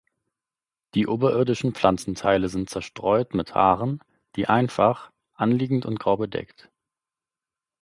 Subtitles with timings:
[0.95, 4.01] Die oberirdischen Pflanzenteile sind zerstreut mit Haaren,
[4.35, 6.71] die einfach, anliegend und grau bedeckt.